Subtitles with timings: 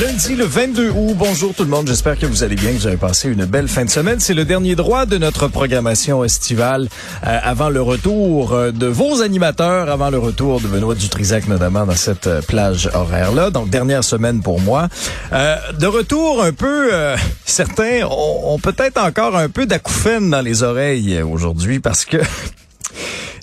[0.00, 1.14] Lundi, le 22 août.
[1.16, 1.88] Bonjour tout le monde.
[1.88, 4.20] J'espère que vous allez bien, que vous avez passé une belle fin de semaine.
[4.20, 6.88] C'est le dernier droit de notre programmation estivale
[7.26, 11.84] euh, avant le retour euh, de vos animateurs, avant le retour de Benoît Dutrisac notamment
[11.84, 13.50] dans cette euh, plage horaire-là.
[13.50, 14.88] Donc, dernière semaine pour moi.
[15.32, 20.62] Euh, de retour un peu, euh, certains ont, peut-être encore un peu d'acouphènes dans les
[20.62, 22.18] oreilles aujourd'hui parce que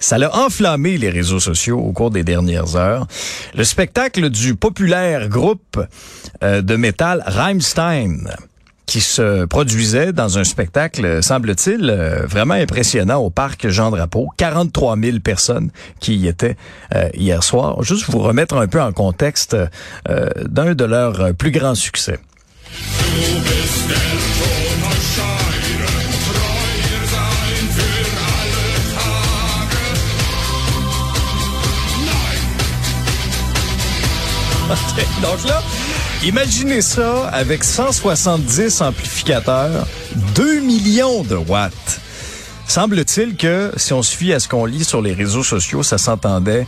[0.05, 3.07] ça l'a enflammé les réseaux sociaux au cours des dernières heures.
[3.55, 5.79] Le spectacle du populaire groupe
[6.43, 8.29] euh, de métal Rammstein
[8.85, 14.27] qui se produisait dans un spectacle, semble-t-il, euh, vraiment impressionnant au parc Jean Drapeau.
[14.37, 16.55] 43 000 personnes qui y étaient
[16.93, 17.81] euh, hier soir.
[17.81, 19.57] Juste vous remettre un peu en contexte
[20.07, 22.19] euh, d'un de leurs plus grands succès.
[35.21, 35.61] Donc là,
[36.23, 39.85] imaginez ça avec 170 amplificateurs,
[40.35, 41.99] 2 millions de watts.
[42.67, 46.65] Semble-t-il que, si on fie à ce qu'on lit sur les réseaux sociaux, ça s'entendait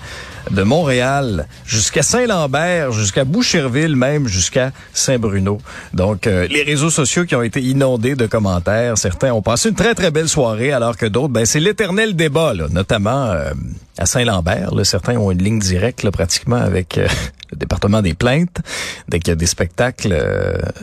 [0.52, 5.60] de Montréal jusqu'à Saint-Lambert, jusqu'à Boucherville, même jusqu'à Saint-Bruno.
[5.94, 8.98] Donc, euh, les réseaux sociaux qui ont été inondés de commentaires.
[8.98, 12.54] Certains ont passé une très, très belle soirée, alors que d'autres, ben, c'est l'éternel débat,
[12.54, 13.52] là, notamment euh,
[13.98, 14.72] à Saint-Lambert.
[14.84, 17.08] Certains ont une ligne directe, pratiquement, avec euh,
[17.52, 18.60] le département des plaintes,
[19.08, 20.16] dès qu'il y a des spectacles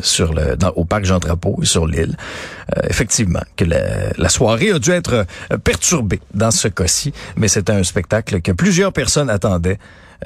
[0.01, 2.17] sur le, au parc Jean-Drapeau et sur l'île.
[2.89, 5.27] Effectivement, que la, la soirée a dû être
[5.63, 9.54] perturbée dans ce cas-ci, mais c'était un spectacle que plusieurs personnes attendaient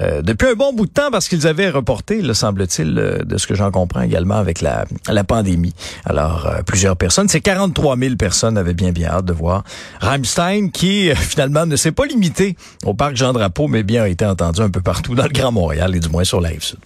[0.01, 3.37] euh, depuis un bon bout de temps parce qu'ils avaient reporté, le semble-t-il, euh, de
[3.37, 4.85] ce que j'en comprends également avec la,
[5.27, 5.73] pandémie.
[6.05, 9.63] Alors, euh, plusieurs personnes, c'est 43 000 personnes avaient bien bien hâte de voir
[9.99, 14.61] Rammstein qui, finalement, ne s'est pas limité au parc Jean-Drapeau, mais bien a été entendu
[14.61, 16.79] un peu partout dans le Grand Montréal et du moins sur la rive sud.